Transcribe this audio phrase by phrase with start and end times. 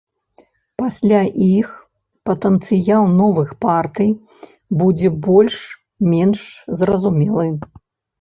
[0.81, 1.17] Пасля
[1.47, 1.67] іх
[2.29, 4.09] патэнцыял новых партый
[4.79, 6.41] будзе больш-менш
[6.81, 7.47] зразумелы.